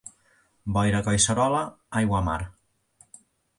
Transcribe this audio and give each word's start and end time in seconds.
Boira 0.77 1.01
a 1.01 1.05
Collserola, 1.09 1.61
aigua 2.01 2.19
a 2.23 2.25
mar. 2.31 2.41